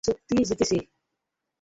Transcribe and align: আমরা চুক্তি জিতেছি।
আমরা 0.03 0.07
চুক্তি 0.07 0.35
জিতেছি। 0.49 0.77